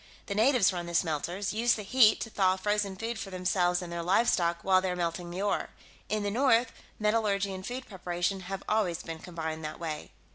The 0.25 0.33
natives 0.33 0.73
run 0.73 0.87
the 0.87 0.95
smelters; 0.95 1.53
use 1.53 1.75
the 1.75 1.83
heat 1.83 2.19
to 2.21 2.31
thaw 2.31 2.55
frozen 2.57 2.95
food 2.95 3.19
for 3.19 3.29
themselves 3.29 3.83
and 3.83 3.93
their 3.93 4.01
livestock 4.01 4.57
while 4.63 4.81
they're 4.81 4.95
melting 4.95 5.29
the 5.29 5.43
ore. 5.43 5.69
In 6.09 6.23
the 6.23 6.31
north, 6.31 6.71
metallurgy 6.97 7.53
and 7.53 7.63
food 7.63 7.85
preparation 7.87 8.39
have 8.39 8.63
always 8.67 9.03
been 9.03 9.19
combined 9.19 9.63
that 9.63 9.79
way." 9.79 10.09